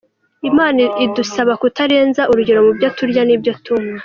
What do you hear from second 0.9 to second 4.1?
idusaba kutarenza urugero mu byo turya n’ibyo tunywa.